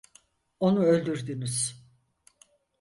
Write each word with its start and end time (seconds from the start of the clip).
Onu 0.59 0.79
öldürdünüz. 0.83 1.83